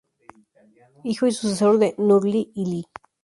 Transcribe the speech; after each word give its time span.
Hijo 1.03 1.27
y 1.27 1.31
sucesor 1.31 1.77
de 1.77 1.93
Nur-ili. 1.99 2.87